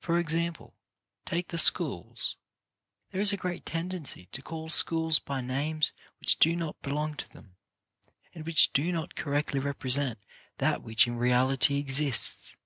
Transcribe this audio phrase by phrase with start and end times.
[0.00, 0.74] For example:
[1.24, 2.36] take the schools.
[3.10, 7.32] There is a great tendency to call schools by names which do not belong to
[7.32, 7.56] them,
[8.34, 10.18] and which do not correctly represent
[10.58, 12.58] that which in reality exists.